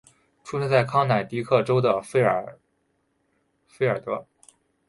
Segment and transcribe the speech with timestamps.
[0.43, 2.57] 出生在康乃狄克州的费尔
[3.67, 4.25] 菲尔德。